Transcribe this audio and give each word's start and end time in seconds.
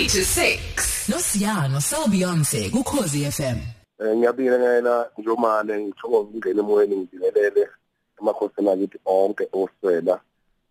3 0.00 0.06
to 0.08 0.24
6 0.24 1.08
Nosiyano 1.08 1.80
Selbionse 1.80 2.70
kuKhosi 2.70 3.24
FM. 3.32 3.58
Eh 3.98 4.16
ngiyabingelela 4.16 5.10
njomane 5.18 5.80
ngithokoza 5.80 6.28
ukungena 6.28 6.60
emoyeni 6.60 6.96
ngibingelele 6.96 7.68
emakhosini 8.20 8.70
akithi 8.70 8.98
onke 9.04 9.48
oswela 9.52 10.20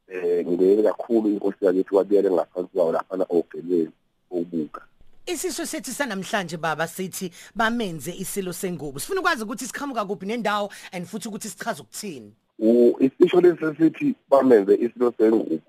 eh 0.08 0.46
ngibingelela 0.48 0.94
kakhulu 0.94 1.30
inkosi 1.30 1.66
yakithi 1.66 1.96
wabiyele 1.96 2.32
ngaphansi 2.32 2.70
kwawo 2.74 2.92
lapha 2.92 3.26
ogelweni 3.30 3.92
obuka 4.32 4.82
Isiso 5.26 5.66
sethi 5.66 5.92
sanamhlanje 5.92 6.58
baba 6.58 6.88
sithi 6.88 7.32
bamenze 7.56 8.12
isilo 8.12 8.54
sengubo. 8.54 9.00
Sifuna 9.00 9.20
ukwazi 9.20 9.44
ukuthi 9.44 9.66
siqhamuka 9.66 10.06
kuphi 10.06 10.26
nendawo 10.26 10.72
and 10.92 11.06
futhi 11.06 11.28
ukuthi 11.28 11.50
sichaza 11.50 11.84
ukuthini. 11.84 12.34
u 12.60 12.98
isisho 13.00 13.42
lesithi 13.42 14.16
bamenze 14.30 14.76
isilo 14.76 15.14
sengubo 15.18 15.69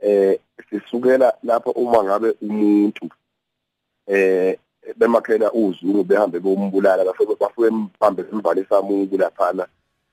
eh 0.00 0.38
sisukela 0.70 1.32
lapho 1.42 1.70
uma 1.70 2.04
ngabe 2.04 2.34
umuntu 2.42 3.08
eh 4.06 4.58
bemakhela 4.96 5.52
uzungu 5.52 6.04
behambe 6.04 6.38
bombulala 6.40 7.04
bafike 7.04 7.34
bafike 7.40 7.70
bambe 8.00 8.24
simvalisa 8.30 8.80
umuntu 8.80 9.18
laphana 9.18 9.66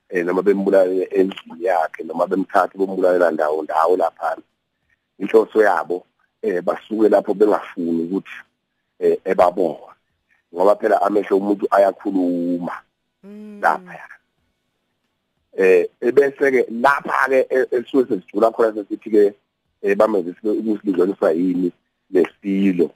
eh 0.10 0.26
noma 0.26 0.42
bembulale 0.42 1.04
endlini 1.12 1.66
yakhe 1.66 2.04
noma 2.04 2.28
bemthathe 2.28 2.78
bombulalela 2.78 3.32
ndawo 3.32 3.64
ndawo 3.64 3.98
laphana. 3.98 4.42
Inhloso 5.20 5.62
yabo 5.62 6.06
eh 6.42 6.62
basuke 6.62 7.10
lapho 7.10 7.34
bengafuni 7.34 8.04
ukuthi 8.04 8.38
eh 9.00 9.18
ebabona 9.26 9.94
ngoba 10.54 10.76
phela 10.76 11.02
amehlo 11.02 11.38
umuntu 11.38 11.68
ayakhuluma 11.72 12.74
lapha 13.62 13.94
eh 15.58 15.90
ebese 16.02 16.52
ke 16.52 16.66
lapha 16.70 17.30
ke 17.30 17.40
esuke 17.72 18.08
sesijula 18.10 18.52
khona 18.52 18.74
sesithi 18.74 19.10
ke 19.10 19.34
bamenze 19.98 20.34
ukusilizwaniswa 20.44 21.32
yini 21.32 21.72
lesilo 22.12 22.92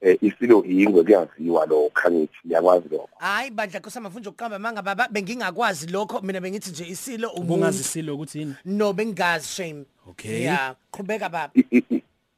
eh 0.00 0.18
isilo 0.20 0.64
ingwe 0.64 1.04
kuyaziwa 1.04 1.66
lokho 1.66 2.10
ngithi 2.10 2.38
ngiyakwazi 2.46 2.88
lokho. 2.88 3.08
Hayi 3.18 3.50
bandla 3.50 3.80
kusamafunja 3.80 4.30
ukuqamba 4.30 4.58
manga 4.58 4.82
baba 4.82 5.08
bengingakwazi 5.08 5.86
lokho 5.86 6.20
mina 6.20 6.40
bengithi 6.40 6.70
nje 6.70 6.86
isilo 6.86 7.30
ubungazi 7.30 7.78
umuntu 7.78 7.88
silo 7.88 8.14
ukuthi 8.14 8.38
yini? 8.38 8.54
No 8.64 8.92
bengazi 8.92 9.48
shame. 9.48 9.84
Okay. 10.08 10.42
Yeah, 10.42 10.74
qhubeka 10.90 11.28
baba. 11.28 11.52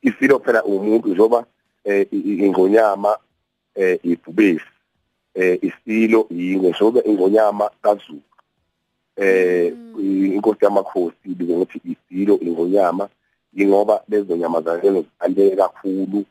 Isilo 0.03 0.39
phela 0.39 0.65
umuntu 0.65 1.09
njoba 1.09 1.47
eh 1.85 2.07
ingonyama 2.13 3.19
eh 3.75 3.99
ibhubesi. 4.03 4.65
Eh 5.35 5.59
isilo 5.63 6.27
ingwe 6.31 6.71
njoba 6.71 7.01
ingonyama 7.05 7.71
kaZulu. 7.83 8.21
Eh 9.17 9.73
inkosi 9.99 10.65
yamakhosi 10.65 11.17
ibize 11.25 11.57
ngokuthi 11.57 11.81
isilo 11.85 12.39
ingonyama. 12.41 13.09
Ingoba 13.57 14.03
lezo 14.09 14.37
nyama 14.37 14.61
zakhe 14.61 14.93
zithandeke 14.93 15.57
kakhulu 15.57 16.25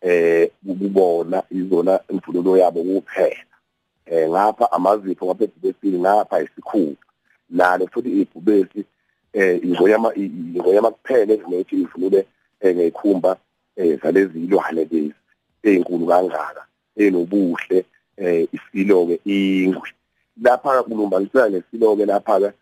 eh 0.00 0.50
kubona 0.66 1.42
izona 1.50 2.00
imvunulo 2.10 2.56
yabo 2.56 2.82
kuphela. 2.82 3.54
Eh 4.06 4.28
ngapha 4.28 4.72
amazipho 4.72 5.26
ngapha 5.26 5.44
ebhubesini 5.44 5.98
ngapha 5.98 6.42
isikhulu. 6.42 6.96
Nalo 7.50 7.86
futhi 7.86 8.20
ibhubesi 8.20 8.84
eh 9.32 9.60
ingonyama 9.64 10.14
ingonyama 10.14 10.90
kuphela 10.90 11.34
ezinethi 11.34 11.76
ivunule 11.82 12.26
eh, 12.60 12.76
ngekhumba 12.76 13.36
eh 13.76 14.00
zalezi 14.02 14.44
ilwane 14.44 14.84
lezi 14.84 15.14
ezinkulu 15.62 16.06
kangaka 16.06 16.66
enobuhle 16.96 17.84
eh 18.16 18.48
isilo 18.52 19.06
ke 19.06 19.20
ingwe. 19.24 19.88
Lapha 20.42 20.82
kulumbanisana 20.82 21.48
nesilo 21.48 21.96
ke 21.96 22.04
lapha 22.06 22.40
ke 22.40 22.52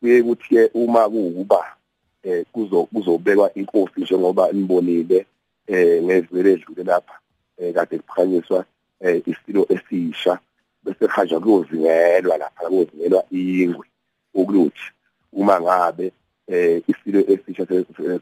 kuye 0.00 0.22
kuthi 0.22 0.70
uma 0.74 1.08
kuukuba 1.08 1.76
eh 2.22 2.44
kuzo 2.52 2.84
kuzobekwa 2.84 3.54
inkosi 3.54 4.00
njengoba 4.00 4.52
nibonile 4.52 5.26
eh 5.66 6.02
ngezwele 6.02 6.52
edlule 6.52 6.82
lapha 6.84 7.18
eh 7.58 7.74
kade 7.74 7.98
kukhanyiswa 7.98 8.64
eh 9.00 9.22
isilo 9.26 9.66
esisha. 9.68 10.38
Bese 10.84 11.08
khanja 11.08 11.40
kuyozingelwa 11.40 12.36
lapha 12.38 12.68
kuyozingelwa 12.68 13.24
ingwe 13.30 13.86
ukuluthi 14.34 14.86
uma 15.32 15.60
ngabe 15.60 16.12
eh 16.48 16.82
isilo 16.88 17.20
esisha 17.20 17.66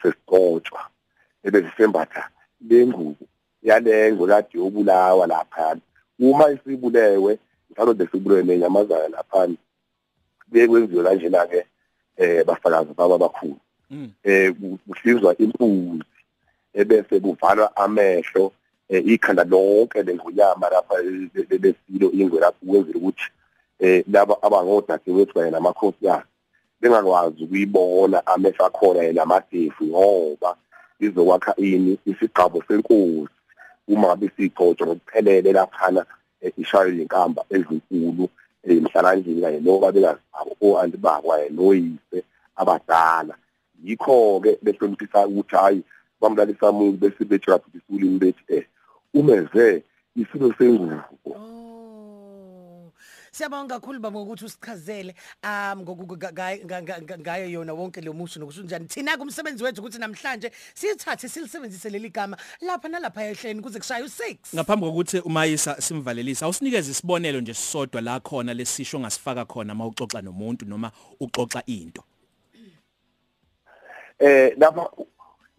sesigcotshwa 0.03 0.81
ebezisembatha 1.45 2.29
lengubo 2.69 3.25
yalengo 3.63 4.27
kade 4.27 4.49
yobulawa 4.59 5.27
lapha. 5.27 5.77
Uma 6.19 6.51
isibulewe 6.51 7.39
njalo 7.71 7.95
besibulewe 7.95 8.43
nenyamazana 8.43 9.09
lapha 9.09 9.49
kuye 10.51 10.69
kwenziwe 10.69 11.05
kanjena 11.05 11.47
ke 11.47 11.67
eh 12.17 12.45
bafakazi 12.45 12.93
baba 12.97 13.19
bakhulu. 13.19 13.57
Eh 14.25 14.55
kuhlinzwa 14.87 15.37
impuzi 15.39 16.05
ebese 16.75 17.21
kuvalwa 17.21 17.77
amehlo 17.77 18.53
eh, 18.89 19.07
ikhanda 19.07 19.45
lonke 19.45 20.03
lengonyama 20.03 20.69
lapha 20.71 20.95
lesilo 21.63 22.13
ingwe 22.13 22.41
lapho 22.41 22.67
kwenzela 22.67 22.99
ukuthi 22.99 23.29
eh 23.79 24.05
laba 24.13 24.43
abangodadewethu 24.43 25.35
kanye 25.35 25.51
namakhosi 25.51 26.07
yakhe 26.07 26.31
bengakwazi 26.81 27.45
ukuyibona 27.45 28.27
amehlo 28.27 28.67
akhona 28.67 29.03
yena 29.03 29.23
amadefu 29.23 29.85
ngoba 29.85 30.57
izokwakha 31.01 31.55
ini 31.57 31.99
isigqabo 32.07 32.63
senkosi. 32.69 33.29
Uma 33.89 34.09
ngabe 34.09 34.31
sigcotshwa 34.37 34.87
ngokuphelele 34.87 35.53
laphana 35.53 36.07
eh, 36.41 36.53
ishayo 36.57 36.89
inkamba 36.89 37.45
ezinkulu 37.51 38.29
emhlalandlini 38.65 39.41
kanye 39.43 39.61
nobabekazi 39.61 40.21
babo 40.33 40.53
o-anti 40.61 40.97
babo 40.97 41.29
kanye 41.29 41.49
noyise 41.49 42.19
abadala. 42.57 43.35
Yikho 43.85 44.41
ke 44.41 44.59
behloniphisa 44.63 45.27
ukuthi 45.27 45.57
hayi 45.57 45.83
bamlalisa 46.21 46.71
umuntu 46.71 46.99
bese 46.99 47.25
betshela 47.25 47.59
futhi 47.59 47.81
ulimi 47.91 48.19
bethi 48.19 48.45
eh 48.49 48.65
umeze 49.15 49.83
isilo 50.17 50.55
sengubo 50.59 51.03
Oh. 51.37 52.93
Siyabonga 53.33 53.75
kakhulu 53.81 54.01
baba 54.01 54.21
ngokuthi 54.21 54.45
usichazele 54.45 55.15
um 55.45 55.81
ngoku- 55.83 56.17
ga- 56.19 56.33
ga- 56.33 56.59
ga- 56.67 56.83
ga- 56.83 57.01
ga- 57.01 57.19
ngayo 57.19 57.47
yona 57.51 57.73
wonke 57.73 58.01
lo 58.01 58.13
musho 58.13 58.41
nokusho 58.41 58.63
njani. 58.63 58.87
Thina 58.89 59.17
kumsebenzi 59.17 59.65
wethu 59.65 59.81
ukuthi 59.83 59.99
namhlanje 59.99 60.51
sithathe 60.75 61.29
silisebenzise 61.29 61.91
leli 61.91 62.11
gama 62.11 62.37
lapha 62.61 62.89
nalapha 62.89 63.25
ehleni 63.25 63.63
kuze 63.63 63.79
kushaye 63.79 64.05
u6. 64.05 64.37
ngaphambi 64.55 64.87
kokuthi 64.87 65.19
umayisa 65.21 65.81
simvalelisa 65.81 66.45
awusinikeze 66.47 66.91
isibonelo 66.91 67.41
nje 67.41 67.55
sisodwa 67.55 68.01
la 68.01 68.21
khona 68.21 68.55
lesisho 68.55 68.97
ongasifaka 68.97 69.45
khona 69.45 69.75
mawuxoxa 69.75 70.23
nomuntu 70.23 70.67
noma 70.67 70.91
uxoxa 71.21 71.63
into 71.67 72.03
eh 74.21 74.55
lapha 74.59 74.91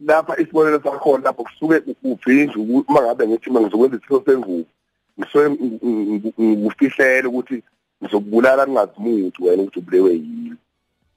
lapha 0.05 0.41
isibonelo 0.41 0.81
sakhona 0.83 1.23
lapho 1.23 1.43
kusuke 1.43 1.81
uvinje 2.03 2.57
uma 2.57 3.01
ngabe 3.01 3.27
ngithi 3.27 3.49
mangizokwenza 3.49 3.97
isilo 3.97 4.23
sengubo 4.25 4.65
ngisuke 5.19 5.49
ngufihlela 6.39 7.29
ukuthi 7.29 7.63
ngizokubulala 8.03 8.65
ningazimuntu 8.65 9.43
wena 9.43 9.63
ukuthi 9.63 9.79
ubulewe 9.79 10.13
yini. 10.13 10.55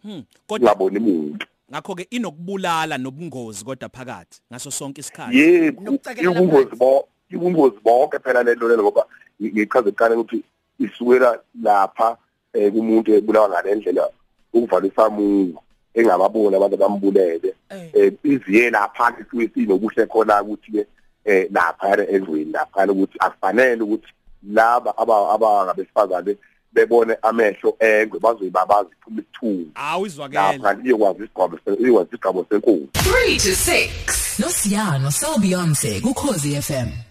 Hmm 0.02 0.24
kodwa 0.46 0.70
ngaboni 0.70 0.98
umuntu 0.98 1.46
ngakho 1.70 1.94
ke 1.94 2.06
inokubulala 2.10 2.98
nobungozi 2.98 3.64
kodwa 3.64 3.88
phakathi 3.88 4.40
ngaso 4.52 4.70
sonke 4.70 5.00
isikhathi? 5.00 5.38
Yebo 5.38 5.82
Nokucekelela 5.82 6.30
ibungozi 6.30 6.66
phansi. 6.66 6.76
bo 6.76 7.08
ibungozi 7.30 7.76
bonke 7.84 8.18
phela 8.18 8.42
lento 8.42 8.68
lelo 8.68 8.82
ngoba 8.82 9.06
ngichaze 9.42 9.90
kuqala 9.90 10.16
ukuthi 10.16 10.44
isukela 10.78 11.38
lapha 11.62 12.16
eh 12.52 12.72
kumuntu 12.72 13.14
ebulawa 13.14 13.48
ngalendlela 13.48 14.08
ukuvalisa 14.52 15.08
umuntu 15.08 15.63
engababona 15.94 16.56
abantu 16.56 16.76
bambulele. 16.76 17.54
Eh. 17.70 17.90
eh 17.94 18.12
iziye 18.24 18.70
lapha 18.70 19.14
isuke 19.20 19.48
sinobuhle 19.54 20.06
khona 20.06 20.42
ukuthi 20.42 20.72
ke 20.72 20.86
eh 21.24 21.48
lapha 21.52 22.06
endweni 22.08 22.52
lapha 22.52 22.86
ukuthi 22.86 23.16
akufanele 23.18 23.82
ukuthi 23.82 24.08
laba 24.52 24.98
aba 24.98 25.34
abangabesifazane 25.34 26.36
bebone 26.72 27.16
amehlo 27.22 27.76
engwe 27.78 28.18
bazoyibabaza 28.18 28.88
iphuma 28.92 29.20
isithunga 29.22 29.70
awizwakela 29.74 30.52
lapha 30.52 30.76
iyokwazi 30.84 31.22
isigqabo 31.24 31.58
iyokwazi 31.80 32.08
isigqabo 32.08 32.46
senkulu 32.48 32.88
3 32.92 33.36
to 33.44 33.52
6 33.52 34.24
Nosiyano 34.38 35.10
Selbionse 35.10 36.00
kuKhosi 36.00 36.62
FM. 36.62 37.04